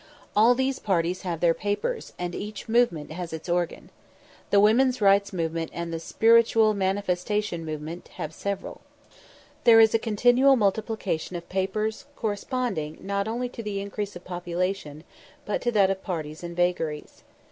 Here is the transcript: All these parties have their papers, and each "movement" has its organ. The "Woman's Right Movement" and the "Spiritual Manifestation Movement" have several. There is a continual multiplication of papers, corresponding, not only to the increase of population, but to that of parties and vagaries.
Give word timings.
All 0.35 0.55
these 0.55 0.79
parties 0.79 1.21
have 1.21 1.41
their 1.41 1.53
papers, 1.53 2.13
and 2.17 2.33
each 2.33 2.67
"movement" 2.67 3.11
has 3.11 3.31
its 3.31 3.47
organ. 3.47 3.91
The 4.49 4.59
"Woman's 4.59 4.99
Right 4.99 5.31
Movement" 5.31 5.69
and 5.75 5.93
the 5.93 5.99
"Spiritual 5.99 6.73
Manifestation 6.73 7.63
Movement" 7.63 8.07
have 8.15 8.33
several. 8.33 8.81
There 9.63 9.79
is 9.79 9.93
a 9.93 9.99
continual 9.99 10.55
multiplication 10.55 11.35
of 11.35 11.47
papers, 11.49 12.05
corresponding, 12.15 12.97
not 12.99 13.27
only 13.27 13.47
to 13.49 13.61
the 13.61 13.79
increase 13.79 14.15
of 14.15 14.23
population, 14.23 15.03
but 15.45 15.61
to 15.61 15.71
that 15.73 15.91
of 15.91 16.01
parties 16.01 16.43
and 16.43 16.55
vagaries. 16.57 17.21